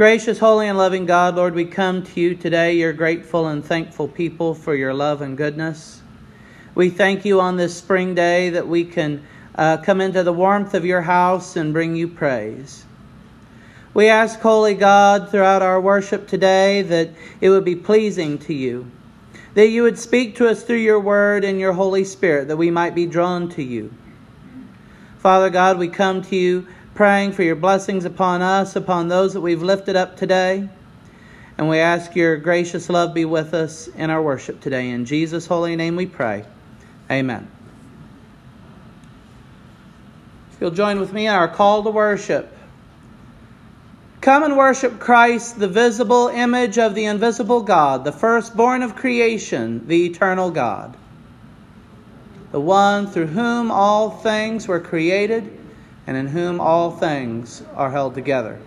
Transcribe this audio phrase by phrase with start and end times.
[0.00, 4.08] Gracious, holy, and loving God, Lord, we come to you today, your grateful and thankful
[4.08, 6.00] people, for your love and goodness.
[6.74, 9.22] We thank you on this spring day that we can
[9.54, 12.86] uh, come into the warmth of your house and bring you praise.
[13.92, 17.10] We ask, Holy God, throughout our worship today that
[17.42, 18.90] it would be pleasing to you,
[19.52, 22.70] that you would speak to us through your word and your Holy Spirit, that we
[22.70, 23.92] might be drawn to you.
[25.18, 26.66] Father God, we come to you
[27.00, 30.68] praying for your blessings upon us, upon those that we've lifted up today.
[31.56, 34.90] And we ask your gracious love be with us in our worship today.
[34.90, 36.44] In Jesus' holy name we pray.
[37.10, 37.50] Amen.
[40.52, 42.54] If you'll join with me in our call to worship.
[44.20, 49.86] Come and worship Christ, the visible image of the invisible God, the firstborn of creation,
[49.86, 50.94] the eternal God,
[52.52, 55.59] the one through whom all things were created
[56.06, 58.58] and in whom all things are held together.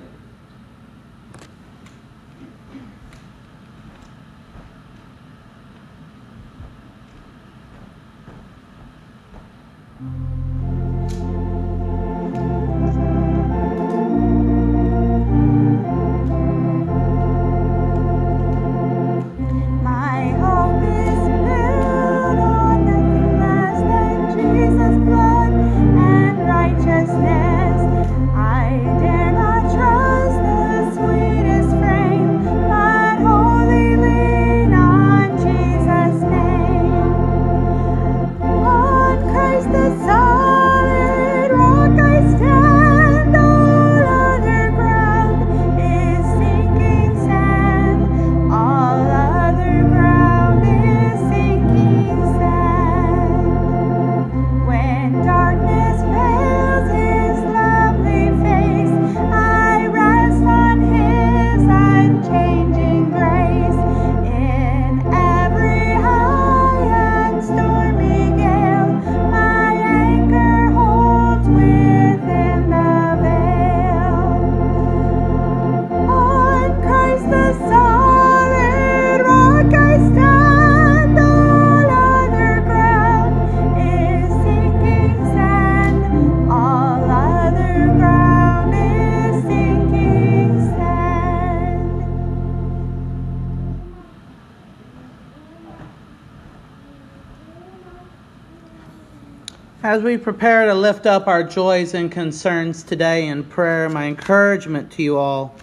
[99.94, 104.92] As we prepare to lift up our joys and concerns today in prayer, my encouragement
[104.94, 105.56] to you all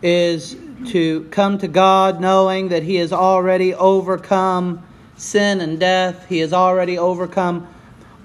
[0.00, 0.54] is
[0.90, 4.86] to come to God knowing that He has already overcome
[5.16, 6.28] sin and death.
[6.28, 7.66] He has already overcome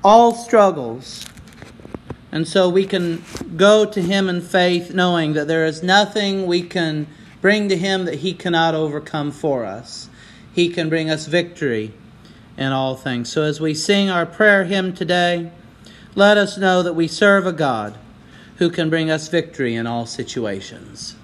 [0.03, 1.25] all struggles.
[2.31, 3.23] And so we can
[3.57, 7.07] go to Him in faith knowing that there is nothing we can
[7.41, 10.11] bring to Him that He cannot overcome for us.
[10.53, 11.91] He can bring us victory
[12.61, 13.29] in all things.
[13.29, 15.51] So as we sing our prayer hymn today,
[16.15, 17.97] let us know that we serve a God
[18.57, 21.15] who can bring us victory in all situations.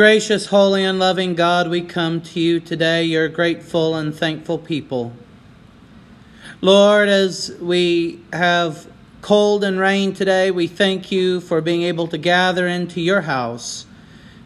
[0.00, 5.12] Gracious, holy, and loving God, we come to you today, your grateful and thankful people.
[6.62, 12.16] Lord, as we have cold and rain today, we thank you for being able to
[12.16, 13.84] gather into your house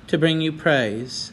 [0.09, 1.31] to bring you praise.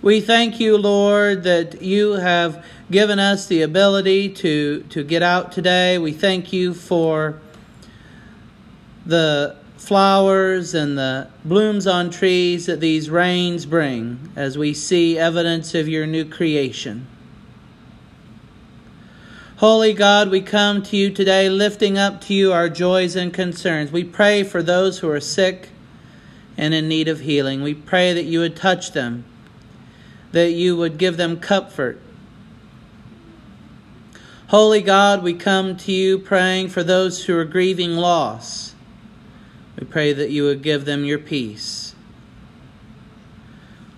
[0.00, 5.52] We thank you, Lord, that you have given us the ability to, to get out
[5.52, 5.98] today.
[5.98, 7.42] We thank you for
[9.04, 15.74] the flowers and the blooms on trees that these rains bring as we see evidence
[15.74, 17.06] of your new creation.
[19.58, 23.90] Holy God, we come to you today lifting up to you our joys and concerns.
[23.90, 25.70] We pray for those who are sick
[26.58, 27.62] and in need of healing.
[27.62, 29.24] We pray that you would touch them,
[30.32, 32.00] that you would give them comfort.
[34.48, 38.75] Holy God, we come to you praying for those who are grieving loss.
[39.78, 41.94] We pray that you would give them your peace.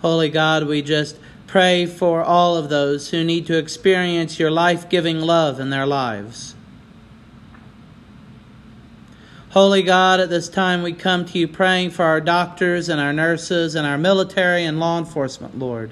[0.00, 4.90] Holy God, we just Pray for all of those who need to experience your life
[4.90, 6.54] giving love in their lives.
[9.52, 13.14] Holy God, at this time we come to you praying for our doctors and our
[13.14, 15.90] nurses and our military and law enforcement, Lord,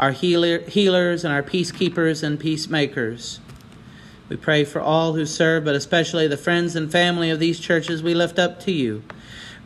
[0.00, 3.38] our healer, healers and our peacekeepers and peacemakers.
[4.32, 8.02] We pray for all who serve, but especially the friends and family of these churches
[8.02, 9.02] we lift up to you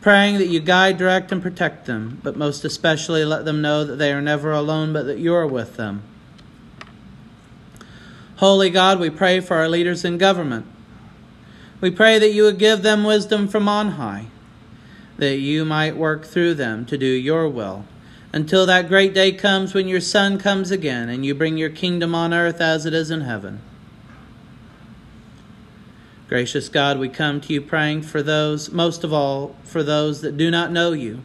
[0.01, 3.95] praying that you guide, direct, and protect them, but most especially let them know that
[3.95, 6.03] they are never alone, but that you are with them.
[8.37, 10.65] Holy God, we pray for our leaders in government.
[11.79, 14.25] We pray that you would give them wisdom from on high,
[15.17, 17.85] that you might work through them to do your will,
[18.33, 22.13] until that great day comes when your Son comes again and you bring your kingdom
[22.13, 23.61] on earth as it is in heaven.
[26.27, 30.35] Gracious God, we come to you praying for those, most of all, for those that
[30.35, 31.21] do not know you.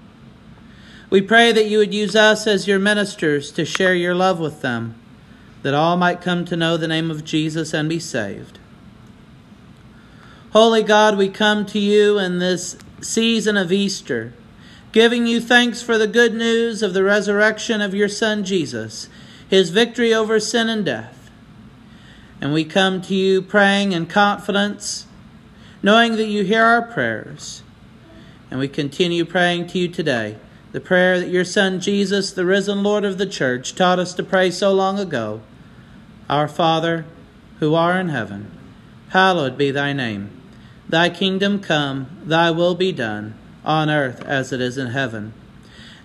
[1.10, 4.62] We pray that you would use us as your ministers to share your love with
[4.62, 4.94] them,
[5.62, 8.60] that all might come to know the name of Jesus and be saved.
[10.52, 14.32] Holy God, we come to you in this season of Easter,
[14.92, 19.08] giving you thanks for the good news of the resurrection of your Son Jesus,
[19.48, 21.21] his victory over sin and death.
[22.42, 25.06] And we come to you praying in confidence,
[25.80, 27.62] knowing that you hear our prayers.
[28.50, 30.38] And we continue praying to you today
[30.72, 34.24] the prayer that your Son Jesus, the risen Lord of the church, taught us to
[34.24, 35.40] pray so long ago
[36.28, 37.04] Our Father,
[37.60, 38.50] who art in heaven,
[39.10, 40.30] hallowed be thy name.
[40.88, 45.32] Thy kingdom come, thy will be done, on earth as it is in heaven.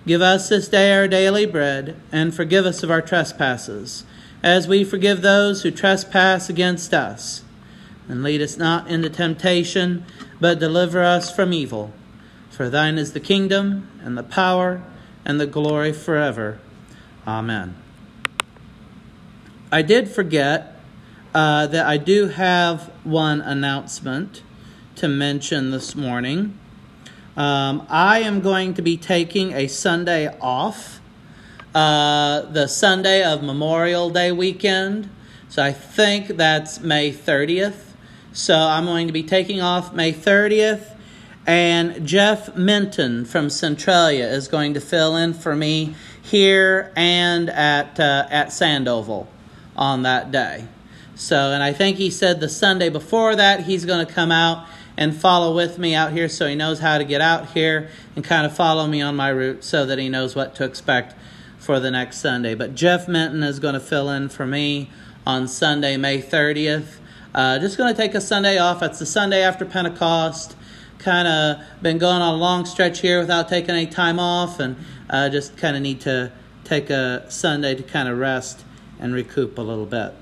[0.06, 4.04] Give us this day our daily bread, and forgive us of our trespasses
[4.42, 7.42] as we forgive those who trespass against us.
[8.08, 10.04] And lead us not into temptation,
[10.40, 11.92] but deliver us from evil.
[12.50, 14.82] For thine is the kingdom, and the power,
[15.24, 16.58] and the glory forever.
[17.26, 17.76] Amen.
[19.70, 20.80] I did forget
[21.34, 24.42] uh, that I do have one announcement
[24.96, 26.58] to mention this morning.
[27.36, 30.97] Um, I am going to be taking a Sunday off
[31.74, 35.10] uh, the Sunday of Memorial Day weekend.
[35.48, 37.92] So I think that's May 30th.
[38.32, 40.94] So I'm going to be taking off May 30th.
[41.46, 47.98] And Jeff Minton from Centralia is going to fill in for me here and at,
[47.98, 49.26] uh, at Sandoval
[49.74, 50.66] on that day.
[51.14, 54.66] So, and I think he said the Sunday before that he's going to come out
[54.96, 58.24] and follow with me out here so he knows how to get out here and
[58.24, 61.14] kind of follow me on my route so that he knows what to expect
[61.68, 62.54] for the next Sunday.
[62.54, 64.88] But Jeff Minton is going to fill in for me
[65.26, 66.96] on Sunday, May 30th.
[67.34, 68.82] Uh, just going to take a Sunday off.
[68.82, 70.56] It's the Sunday after Pentecost.
[70.98, 74.76] Kind of been going on a long stretch here without taking any time off, and
[75.10, 76.32] uh, just kind of need to
[76.64, 78.64] take a Sunday to kind of rest
[78.98, 80.14] and recoup a little bit.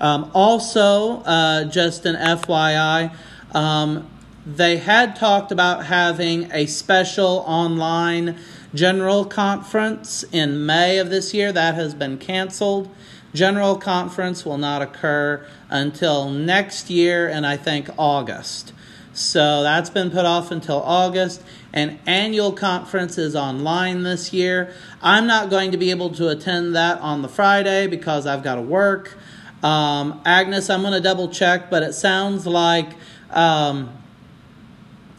[0.00, 3.14] Um, also, uh, just an FYI,
[3.54, 4.08] um,
[4.46, 8.38] they had talked about having a special online
[8.74, 11.52] General Conference in May of this year.
[11.52, 12.88] That has been canceled.
[13.34, 18.72] General Conference will not occur until next year, and I think August.
[19.14, 21.42] So that's been put off until August.
[21.72, 24.74] And annual conference is online this year.
[25.02, 28.56] I'm not going to be able to attend that on the Friday because I've got
[28.56, 29.16] to work.
[29.62, 32.90] Um, Agnes, I'm going to double check, but it sounds like
[33.30, 33.90] um,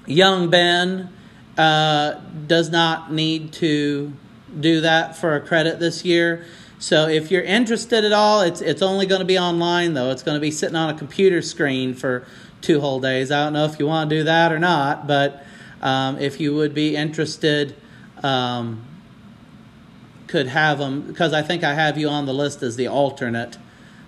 [0.06, 1.10] young Ben
[1.58, 2.14] uh,
[2.48, 4.14] does not need to
[4.60, 6.46] do that for a credit this year.
[6.80, 10.12] So if you're interested at all, it's it's only going to be online though.
[10.12, 12.28] It's going to be sitting on a computer screen for
[12.62, 13.32] two whole days.
[13.32, 15.46] I don't know if you want to do that or not, but
[15.82, 17.76] um, if you would be interested,
[18.22, 18.86] um,
[20.28, 23.58] could have them because I think I have you on the list as the alternate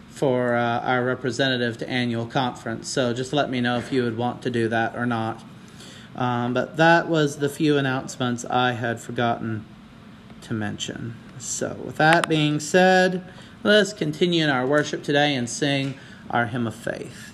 [0.09, 2.89] for uh, our representative to annual conference.
[2.89, 5.43] So just let me know if you would want to do that or not.
[6.15, 9.65] Um, but that was the few announcements I had forgotten
[10.41, 11.15] to mention.
[11.37, 13.23] So, with that being said,
[13.63, 15.95] let's continue in our worship today and sing
[16.29, 17.33] our hymn of faith.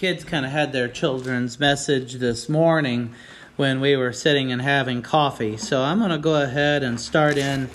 [0.00, 3.14] Kids kind of had their children's message this morning
[3.56, 5.58] when we were sitting and having coffee.
[5.58, 7.68] So I'm going to go ahead and start in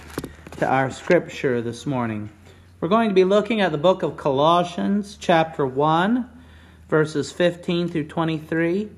[0.58, 2.32] to our scripture this morning.
[2.82, 6.28] We're going to be looking at the book of Colossians, chapter 1,
[6.90, 8.90] verses 15 through 23,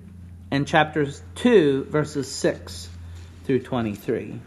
[0.50, 2.88] and chapters 2, verses 6
[3.43, 4.39] through 23.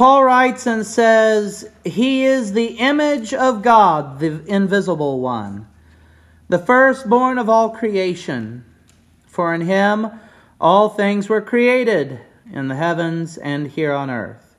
[0.00, 5.68] Paul writes and says, He is the image of God, the invisible one,
[6.48, 8.64] the firstborn of all creation.
[9.26, 10.08] For in him
[10.58, 12.18] all things were created,
[12.50, 14.56] in the heavens and here on earth.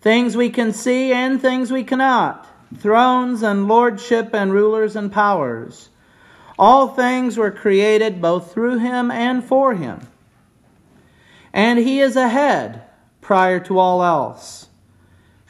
[0.00, 2.44] Things we can see and things we cannot,
[2.76, 5.90] thrones and lordship and rulers and powers.
[6.58, 10.08] All things were created both through him and for him.
[11.52, 12.82] And he is ahead
[13.28, 14.68] prior to all else.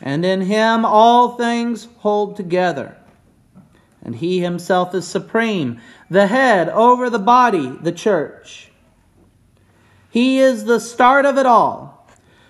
[0.00, 2.96] And in him all things hold together.
[4.02, 5.80] And he himself is supreme,
[6.10, 8.72] the head over the body, the church.
[10.10, 12.04] He is the start of it all,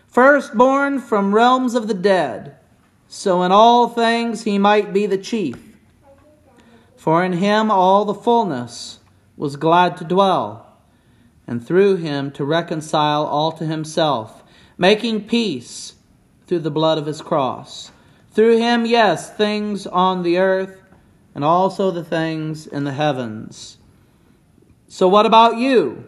[0.07, 2.57] firstborn from realms of the dead,
[3.07, 5.77] so in all things he might be the chief.
[6.97, 9.01] For in him all the fullness
[9.37, 10.79] was glad to dwell,
[11.47, 14.43] and through him to reconcile all to himself
[14.79, 15.95] making peace
[16.47, 17.91] through the blood of his cross.
[18.31, 20.81] Through him, yes, things on the earth
[21.35, 23.77] and also the things in the heavens.
[24.87, 26.05] So, what about you?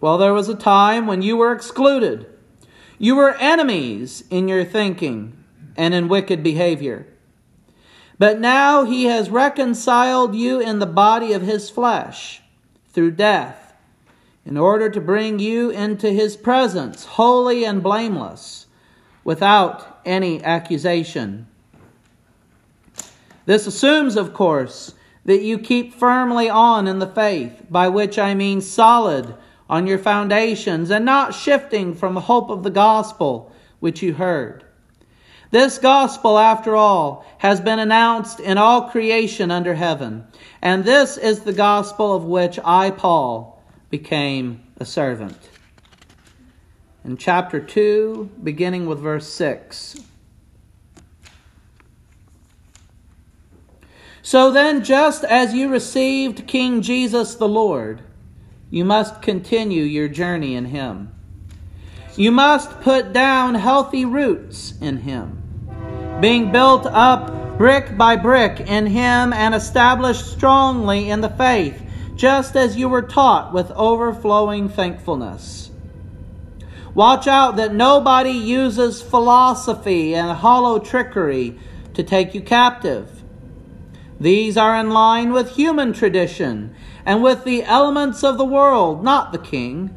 [0.00, 2.26] Well, there was a time when you were excluded.
[2.98, 5.36] You were enemies in your thinking
[5.76, 7.06] and in wicked behavior.
[8.18, 12.42] But now he has reconciled you in the body of his flesh
[12.92, 13.67] through death
[14.48, 18.66] in order to bring you into his presence, holy and blameless,
[19.22, 21.46] without any accusation.
[23.44, 24.94] This assumes, of course,
[25.26, 29.34] that you keep firmly on in the faith, by which I mean solid
[29.68, 34.64] on your foundations and not shifting from the hope of the gospel which you heard.
[35.50, 40.26] This gospel, after all, has been announced in all creation under heaven,
[40.62, 43.57] and this is the gospel of which I, Paul,
[43.90, 45.50] became a servant.
[47.04, 49.96] In chapter 2, beginning with verse 6.
[54.22, 58.02] So then, just as you received King Jesus the Lord,
[58.70, 61.14] you must continue your journey in Him.
[62.14, 68.86] You must put down healthy roots in Him, being built up brick by brick in
[68.86, 71.82] Him and established strongly in the faith,
[72.18, 75.70] just as you were taught with overflowing thankfulness.
[76.92, 81.56] Watch out that nobody uses philosophy and hollow trickery
[81.94, 83.22] to take you captive.
[84.18, 86.74] These are in line with human tradition
[87.06, 89.96] and with the elements of the world, not the king.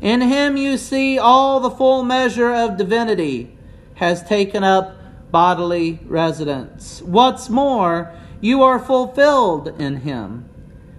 [0.00, 3.54] In him you see all the full measure of divinity
[3.96, 4.96] has taken up
[5.30, 7.02] bodily residence.
[7.02, 10.48] What's more, you are fulfilled in him,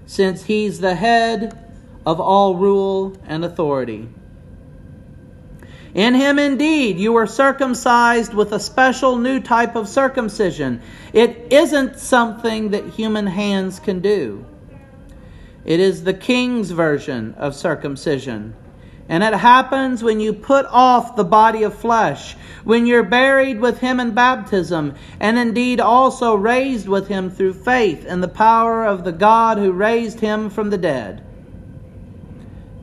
[0.06, 1.58] since he's the head
[2.06, 4.08] of all rule and authority.
[5.94, 10.82] In him indeed you were circumcised with a special new type of circumcision.
[11.14, 14.46] It isn't something that human hands can do.
[15.64, 18.56] It is the king's version of circumcision.
[19.08, 23.80] And it happens when you put off the body of flesh, when you're buried with
[23.80, 29.04] him in baptism, and indeed also raised with him through faith in the power of
[29.04, 31.24] the God who raised him from the dead.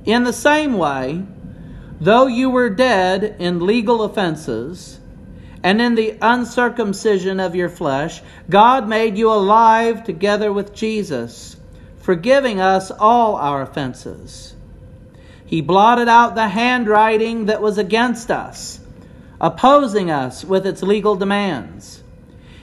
[0.05, 1.25] In the same way,
[2.03, 4.99] Though you were dead in legal offenses
[5.63, 11.57] and in the uncircumcision of your flesh, God made you alive together with Jesus,
[11.99, 14.57] forgiving us all our offenses.
[15.53, 18.81] He blotted out the handwriting that was against us,
[19.39, 22.03] opposing us with its legal demands.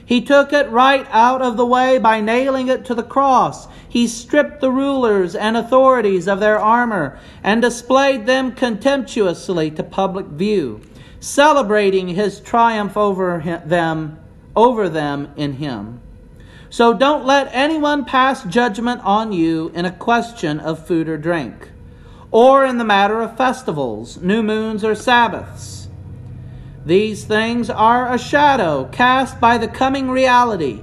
[0.04, 4.08] He took it right out of the way by nailing it to the cross he
[4.08, 10.80] stripped the rulers and authorities of their armor and displayed them contemptuously to public view,
[11.20, 14.18] celebrating his triumph over them,
[14.56, 16.00] over them in him.
[16.70, 21.69] So don't let anyone pass judgment on you in a question of food or drink,
[22.30, 25.88] or in the matter of festivals, new moons, or Sabbaths.
[26.84, 30.82] These things are a shadow cast by the coming reality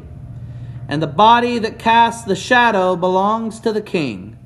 [0.87, 4.37] and the body that casts the shadow belongs to the king.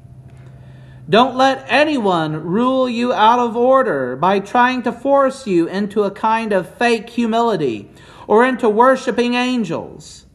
[1.10, 6.12] Don't let anyone rule you out of order by trying to force you into a
[6.12, 7.92] kind of fake humility
[8.28, 10.26] or into worshiping angels.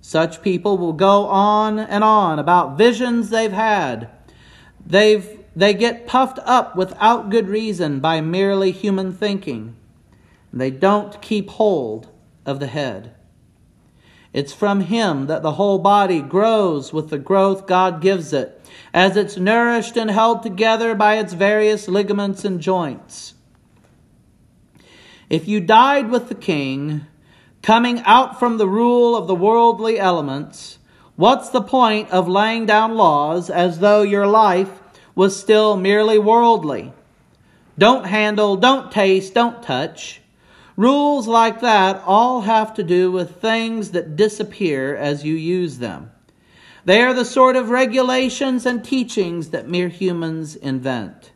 [0.00, 4.08] Such people will go on and on about visions they've had.
[4.84, 9.76] They've, they get puffed up without good reason by merely human thinking.
[10.52, 12.08] They don't keep hold
[12.46, 13.14] of the head.
[14.32, 18.60] It's from Him that the whole body grows with the growth God gives it,
[18.94, 23.34] as it's nourished and held together by its various ligaments and joints.
[25.28, 27.06] If you died with the King,
[27.62, 30.78] coming out from the rule of the worldly elements,
[31.16, 34.80] what's the point of laying down laws as though your life
[35.14, 36.92] was still merely worldly?
[37.78, 40.20] Don't handle, don't taste, don't touch.
[40.76, 46.10] Rules like that all have to do with things that disappear as you use them.
[46.84, 51.32] They are the sort of regulations and teachings that mere humans invent.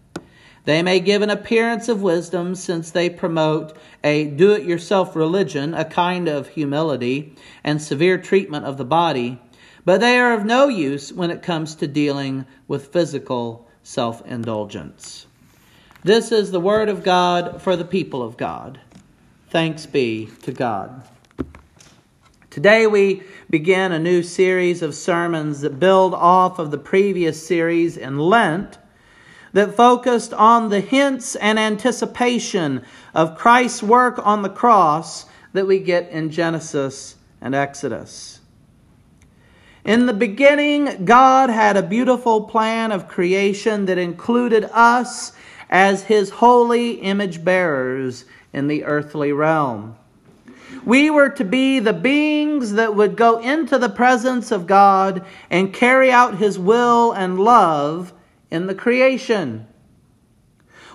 [0.64, 5.74] They may give an appearance of wisdom since they promote a do it yourself religion,
[5.74, 9.38] a kind of humility and severe treatment of the body,
[9.84, 15.26] but they are of no use when it comes to dealing with physical self indulgence.
[16.02, 18.80] This is the word of God for the people of God.
[19.50, 21.02] Thanks be to God.
[22.50, 27.96] Today we begin a new series of sermons that build off of the previous series
[27.96, 28.78] in Lent
[29.52, 32.82] that focused on the hints and anticipation
[33.14, 38.33] of Christ's work on the cross that we get in Genesis and Exodus.
[39.84, 45.32] In the beginning, God had a beautiful plan of creation that included us
[45.68, 49.96] as His holy image bearers in the earthly realm.
[50.86, 55.72] We were to be the beings that would go into the presence of God and
[55.72, 58.14] carry out His will and love
[58.50, 59.66] in the creation.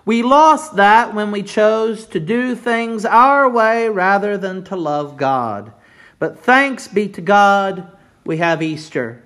[0.03, 5.15] We lost that when we chose to do things our way rather than to love
[5.17, 5.73] God.
[6.17, 7.91] But thanks be to God,
[8.29, 9.23] we have Easter.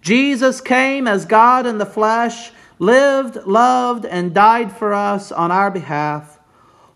[0.00, 5.70] Jesus came as God in the flesh, lived, loved, and died for us on our
[5.70, 6.36] behalf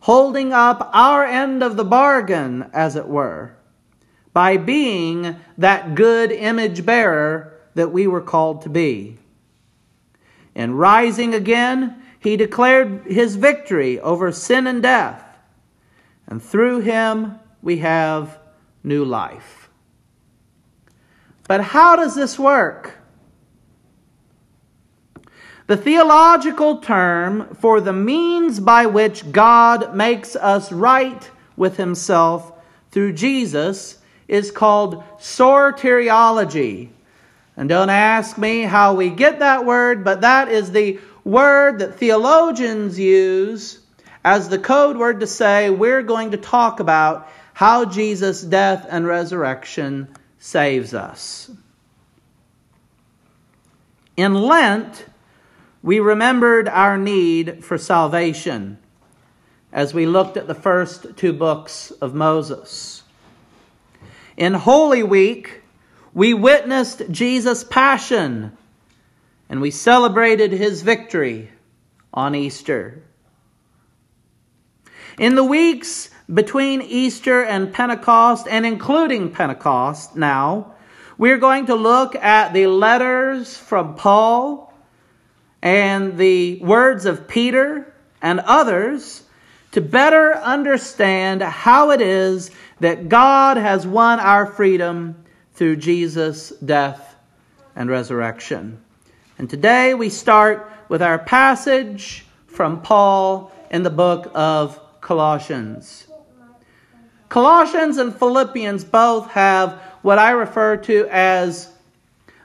[0.01, 3.55] holding up our end of the bargain, as it were,
[4.33, 9.19] by being that good image bearer that we were called to be.
[10.55, 15.23] In rising again, he declared his victory over sin and death,
[16.27, 18.39] and through him we have
[18.83, 19.60] new life.
[21.51, 22.97] But how does this work?
[25.67, 32.53] The theological term for the means by which God makes us right with Himself
[32.93, 36.91] through Jesus is called soteriology.
[37.57, 41.97] And don't ask me how we get that word, but that is the word that
[41.97, 43.81] theologians use
[44.25, 49.05] as the code word to say we're going to talk about how Jesus' death and
[49.05, 51.51] resurrection saves us.
[54.17, 55.05] In Lent,
[55.83, 58.79] we remembered our need for salvation
[59.73, 63.03] as we looked at the first two books of Moses.
[64.37, 65.63] In Holy Week,
[66.13, 68.57] we witnessed Jesus' passion
[69.49, 71.51] and we celebrated his victory
[72.15, 73.03] on Easter.
[75.19, 80.75] In the weeks between Easter and Pentecost, and including Pentecost now,
[81.19, 84.73] we're going to look at the letters from Paul
[85.61, 89.25] and the words of Peter and others
[89.73, 97.17] to better understand how it is that God has won our freedom through Jesus' death
[97.77, 98.81] and resurrection.
[99.37, 106.07] And today we start with our passage from Paul in the book of Colossians.
[107.31, 111.73] Colossians and Philippians both have what I refer to as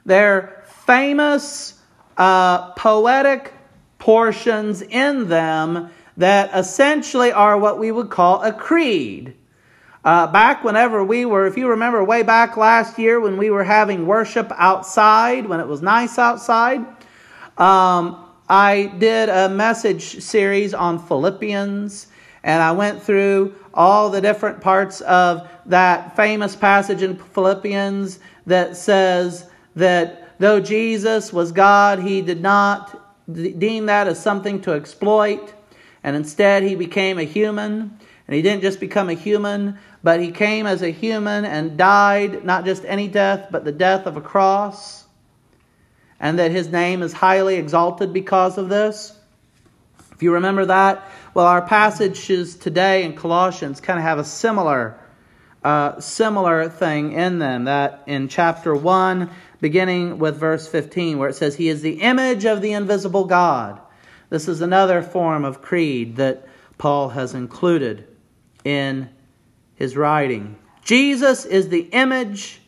[0.04, 1.82] their famous
[2.16, 3.52] uh, poetic
[3.98, 9.36] portions in them that essentially are what we would call a creed.
[10.04, 13.64] Uh, back whenever we were, if you remember way back last year when we were
[13.64, 16.78] having worship outside, when it was nice outside,
[17.58, 22.06] um, I did a message series on Philippians
[22.46, 28.76] and I went through all the different parts of that famous passage in Philippians that
[28.76, 35.52] says that though Jesus was God, he did not deem that as something to exploit,
[36.04, 37.98] and instead he became a human.
[38.28, 42.44] And he didn't just become a human, but he came as a human and died
[42.44, 45.04] not just any death, but the death of a cross.
[46.20, 49.16] And that his name is highly exalted because of this.
[50.12, 51.06] If you remember that,
[51.36, 54.98] well, our passages today in Colossians kind of have a similar,
[55.62, 57.64] uh, similar thing in them.
[57.64, 59.28] That in chapter one,
[59.60, 63.78] beginning with verse fifteen, where it says, "He is the image of the invisible God."
[64.30, 68.08] This is another form of creed that Paul has included
[68.64, 69.10] in
[69.74, 70.56] his writing.
[70.84, 72.62] Jesus is the image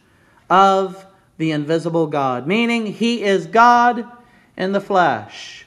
[0.50, 1.06] of
[1.38, 4.04] the invisible God, meaning he is God
[4.58, 5.64] in the flesh.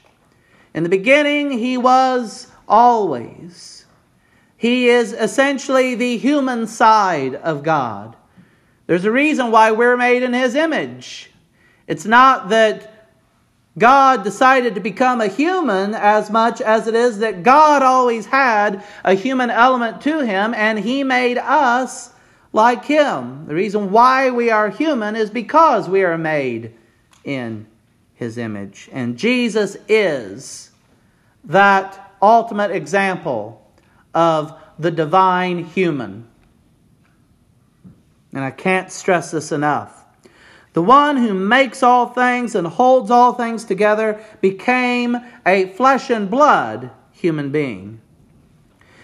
[0.72, 3.84] In the beginning, he was always.
[4.56, 8.16] He is essentially the human side of God.
[8.86, 11.30] There's a reason why we're made in His image.
[11.86, 13.08] It's not that
[13.78, 18.84] God decided to become a human as much as it is that God always had
[19.02, 22.10] a human element to Him and He made us
[22.52, 23.46] like Him.
[23.46, 26.74] The reason why we are human is because we are made
[27.24, 27.66] in
[28.14, 28.90] His image.
[28.92, 30.70] And Jesus is
[31.44, 33.70] that ultimate example
[34.14, 36.28] of the divine human.
[38.32, 40.04] And I can't stress this enough.
[40.72, 46.30] The one who makes all things and holds all things together became a flesh and
[46.30, 48.00] blood human being.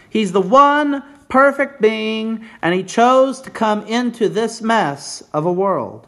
[0.08, 5.52] He's the one perfect being, and he chose to come into this mess of a
[5.52, 6.07] world.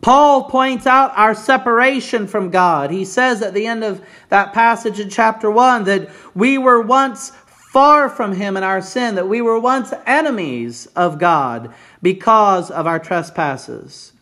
[0.00, 2.90] Paul points out our separation from God.
[2.90, 7.30] He says at the end of that passage in chapter 1 that we were once
[7.46, 12.86] far from Him in our sin, that we were once enemies of God because of
[12.86, 14.12] our trespasses.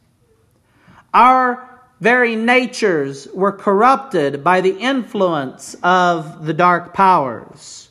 [1.14, 7.85] Our very natures were corrupted by the influence of the dark powers.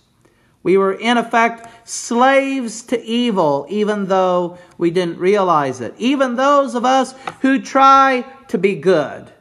[0.65, 5.93] We were, in effect, slaves to evil, even though we didn't realize it.
[5.99, 9.31] Even those of us who try to be good.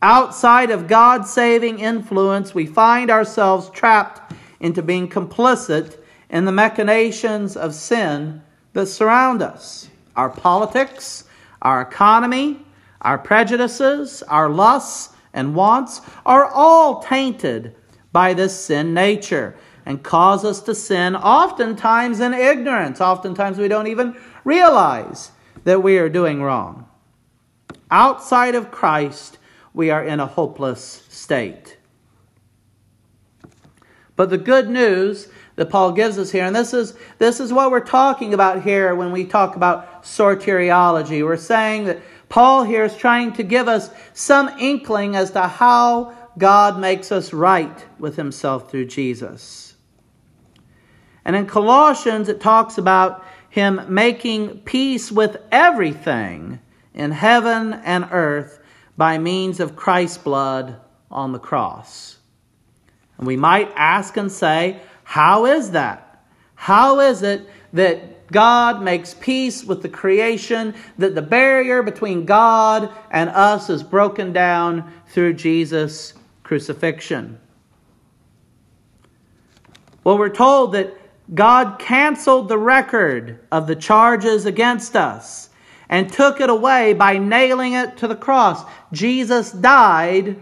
[0.00, 5.98] Outside of God's saving influence, we find ourselves trapped into being complicit
[6.30, 8.40] in the machinations of sin
[8.72, 9.90] that surround us.
[10.14, 11.24] Our politics,
[11.60, 12.64] our economy,
[13.02, 17.74] our prejudices, our lusts and wants are all tainted
[18.12, 19.56] by this sin nature
[19.88, 23.00] and cause us to sin, oftentimes in ignorance.
[23.00, 25.32] Oftentimes we don't even realize
[25.64, 26.86] that we are doing wrong.
[27.90, 29.38] Outside of Christ,
[29.72, 31.78] we are in a hopeless state.
[34.14, 37.70] But the good news that Paul gives us here, and this is, this is what
[37.70, 41.24] we're talking about here when we talk about soteriology.
[41.24, 46.14] We're saying that Paul here is trying to give us some inkling as to how
[46.36, 49.67] God makes us right with himself through Jesus.
[51.28, 56.58] And in Colossians, it talks about him making peace with everything
[56.94, 58.60] in heaven and earth
[58.96, 62.16] by means of Christ's blood on the cross.
[63.18, 66.24] And we might ask and say, how is that?
[66.54, 72.90] How is it that God makes peace with the creation, that the barrier between God
[73.10, 77.38] and us is broken down through Jesus' crucifixion?
[80.04, 80.94] Well, we're told that
[81.34, 85.50] God canceled the record of the charges against us
[85.88, 88.62] and took it away by nailing it to the cross.
[88.92, 90.36] Jesus died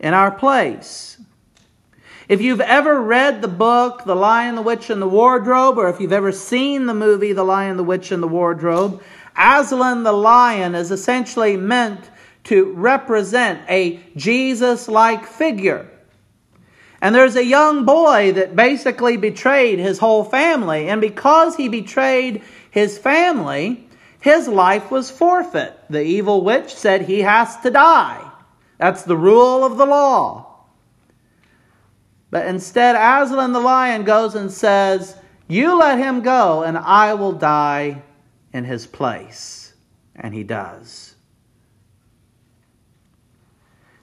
[0.00, 1.18] in our place.
[2.28, 6.00] If you've ever read the book, The Lion, the Witch, and the Wardrobe, or if
[6.00, 9.02] you've ever seen the movie, The Lion, the Witch, and the Wardrobe,
[9.36, 12.10] Aslan the lion is essentially meant
[12.44, 15.90] to represent a Jesus like figure.
[17.04, 20.88] And there's a young boy that basically betrayed his whole family.
[20.88, 22.40] And because he betrayed
[22.70, 23.86] his family,
[24.20, 25.78] his life was forfeit.
[25.90, 28.26] The evil witch said he has to die.
[28.78, 30.64] That's the rule of the law.
[32.30, 35.14] But instead, Aslan the lion goes and says,
[35.46, 38.02] You let him go, and I will die
[38.54, 39.74] in his place.
[40.16, 41.16] And he does.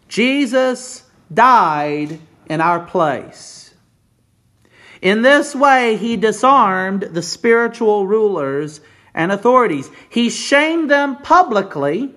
[0.07, 2.19] Jesus died
[2.51, 3.73] in our place.
[5.01, 8.81] In this way, he disarmed the spiritual rulers
[9.13, 9.89] and authorities.
[10.09, 12.13] He shamed them publicly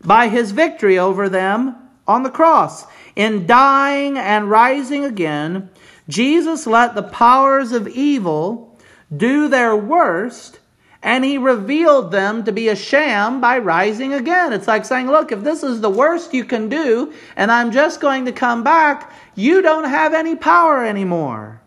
[0.00, 1.76] by his victory over them
[2.06, 2.86] on the cross.
[3.14, 5.68] In dying and rising again,
[6.08, 8.78] Jesus let the powers of evil
[9.14, 10.60] do their worst
[11.02, 14.52] and he revealed them to be a sham by rising again.
[14.52, 18.00] It's like saying, look, if this is the worst you can do and I'm just
[18.00, 21.62] going to come back, you don't have any power anymore.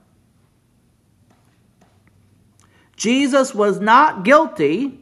[2.98, 5.00] Jesus was not guilty,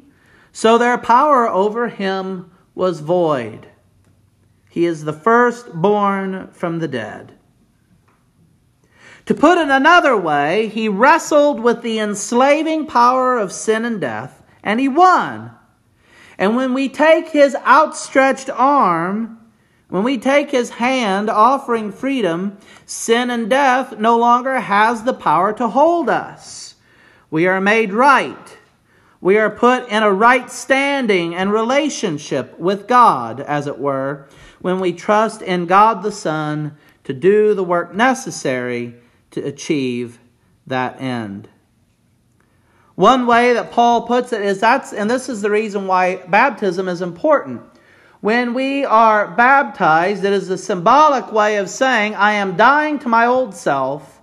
[0.54, 3.68] so their power over him was void.
[4.70, 7.39] He is the firstborn from the dead.
[9.30, 14.42] To put it another way, he wrestled with the enslaving power of sin and death,
[14.64, 15.52] and he won.
[16.40, 19.38] And when we take his outstretched arm,
[19.88, 25.54] when we take his hand offering freedom, sin and death no longer has the power
[25.54, 26.74] to hold us.
[27.30, 28.58] We are made right.
[29.22, 34.28] We are put in a right standing and relationship with God, as it were,
[34.60, 38.96] when we trust in God the Son to do the work necessary
[39.40, 40.20] to achieve
[40.68, 41.50] that end.
[42.96, 46.90] One way that Paul puts it is that's, and this is the reason why baptism
[46.90, 47.62] is important.
[48.22, 53.08] When we are baptized, it is a symbolic way of saying, I am dying to
[53.08, 54.22] my old self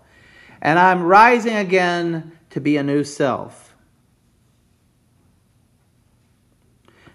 [0.60, 3.74] and I'm rising again to be a new self.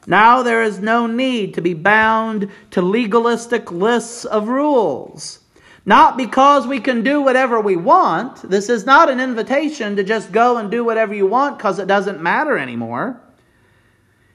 [0.07, 5.40] Now there is no need to be bound to legalistic lists of rules.
[5.85, 8.47] Not because we can do whatever we want.
[8.49, 11.87] This is not an invitation to just go and do whatever you want because it
[11.87, 13.19] doesn't matter anymore.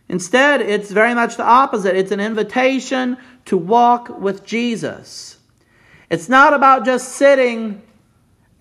[0.09, 1.97] Instead, it's very much the opposite.
[1.97, 5.39] It's an invitation to walk with Jesus.
[6.11, 7.83] It's not about just sitting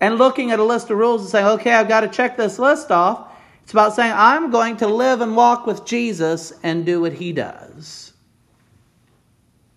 [0.00, 2.58] and looking at a list of rules and saying, okay, I've got to check this
[2.58, 3.32] list off.
[3.62, 7.32] It's about saying, I'm going to live and walk with Jesus and do what he
[7.32, 8.12] does.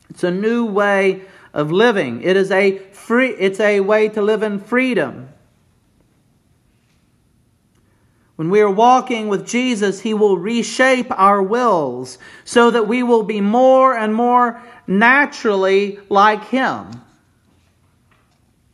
[0.10, 2.22] It's a new way of living.
[2.22, 2.78] It is a
[3.10, 5.30] free it's a way to live in freedom.
[8.36, 13.24] When we are walking with Jesus, he will reshape our wills so that we will
[13.24, 17.02] be more and more naturally like him.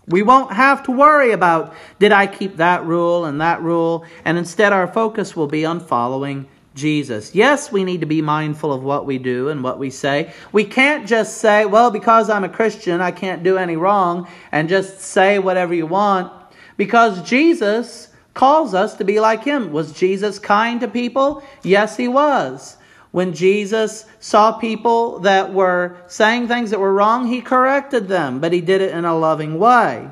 [0.06, 4.04] We won't have to worry about, did I keep that rule and that rule?
[4.26, 7.34] And instead, our focus will be on following Jesus.
[7.34, 10.34] Yes, we need to be mindful of what we do and what we say.
[10.52, 14.70] We can't just say, well, because I'm a Christian, I can't do any wrong, and
[14.70, 16.32] just say whatever you want.
[16.78, 19.72] Because Jesus calls us to be like him.
[19.72, 21.42] Was Jesus kind to people?
[21.64, 22.78] Yes, he was.
[23.12, 28.52] When Jesus saw people that were saying things that were wrong, he corrected them, but
[28.52, 30.10] he did it in a loving way.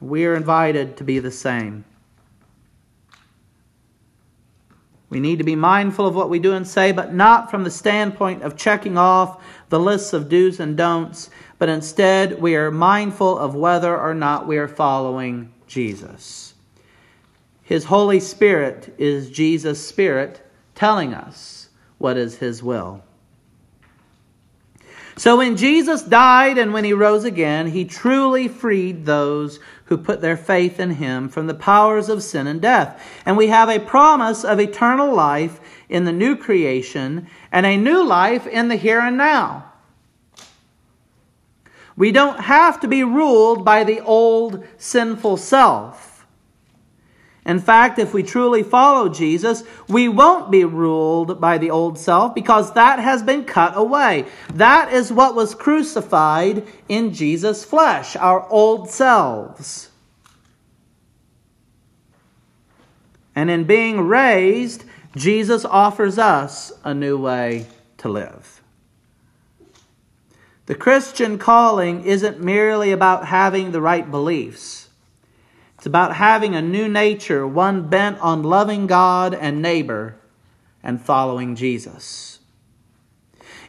[0.00, 1.84] We are invited to be the same.
[5.10, 7.70] We need to be mindful of what we do and say, but not from the
[7.70, 13.36] standpoint of checking off the lists of do's and don'ts, but instead we are mindful
[13.36, 16.54] of whether or not we are following Jesus.
[17.62, 20.46] His Holy Spirit is Jesus' Spirit
[20.76, 21.68] telling us
[21.98, 23.02] what is his will.
[25.16, 30.20] So when Jesus died and when he rose again, he truly freed those who put
[30.20, 33.02] their faith in him from the powers of sin and death.
[33.26, 38.02] And we have a promise of eternal life in the new creation and a new
[38.04, 39.72] life in the here and now.
[41.96, 46.09] We don't have to be ruled by the old sinful self.
[47.50, 52.32] In fact, if we truly follow Jesus, we won't be ruled by the old self
[52.32, 54.26] because that has been cut away.
[54.54, 59.90] That is what was crucified in Jesus' flesh, our old selves.
[63.34, 64.84] And in being raised,
[65.16, 67.66] Jesus offers us a new way
[67.98, 68.62] to live.
[70.66, 74.79] The Christian calling isn't merely about having the right beliefs.
[75.80, 80.14] It's about having a new nature, one bent on loving God and neighbor
[80.82, 82.40] and following Jesus.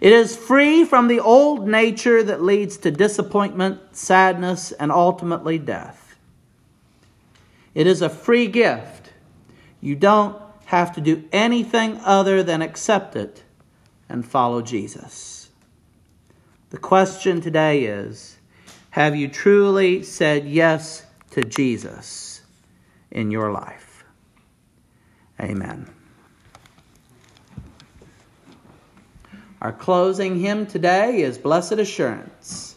[0.01, 6.17] It is free from the old nature that leads to disappointment, sadness, and ultimately death.
[7.73, 9.13] It is a free gift.
[9.79, 13.41] You don't have to do anything other than accept it
[14.09, 15.49] and follow Jesus.
[16.71, 18.35] The question today is
[18.89, 22.41] Have you truly said yes to Jesus
[23.11, 24.03] in your life.
[25.39, 25.89] Amen.
[29.61, 32.75] Our closing hymn today is Blessed Assurance.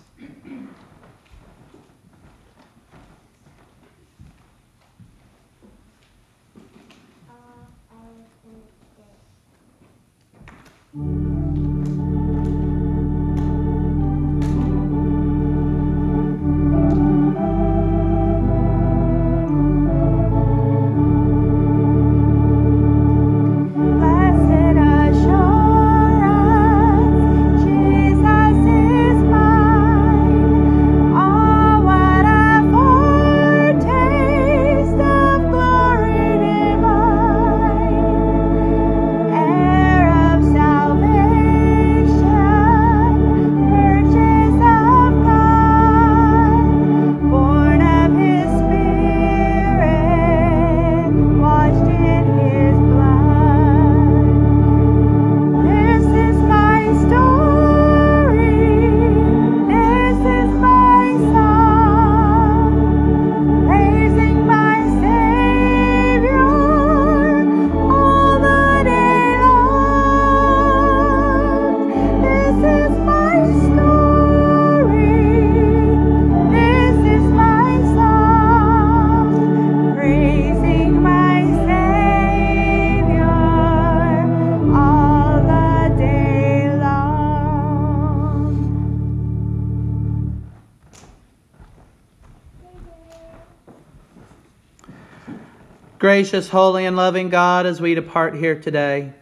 [96.14, 99.12] Gracious, holy, and loving God, as we depart here today,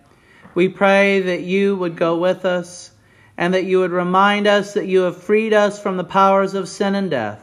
[0.55, 2.91] we pray that you would go with us
[3.39, 6.69] and that you would remind us that you have freed us from the powers of
[6.69, 7.43] sin and death,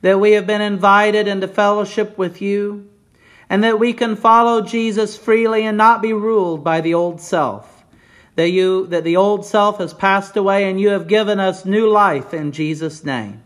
[0.00, 2.88] that we have been invited into fellowship with you,
[3.50, 7.84] and that we can follow Jesus freely and not be ruled by the old self.
[8.36, 11.90] That you, that the old self has passed away and you have given us new
[11.90, 13.42] life in Jesus' name.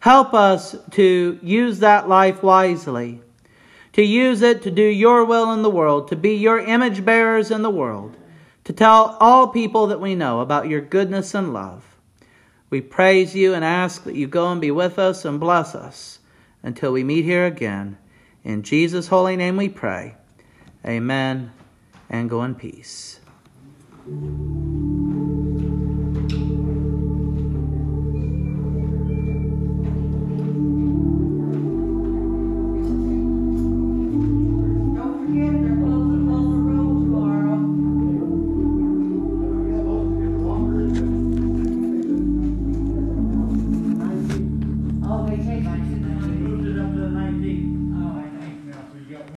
[0.00, 3.20] Help us to use that life wisely
[3.94, 7.50] to use it to do your will in the world, to be your image bearers
[7.50, 8.16] in the world,
[8.64, 11.96] to tell all people that we know about your goodness and love.
[12.70, 16.18] We praise you and ask that you go and be with us and bless us
[16.62, 17.96] until we meet here again.
[18.42, 20.16] In Jesus' holy name we pray.
[20.84, 21.52] Amen.
[22.10, 23.20] And go in peace.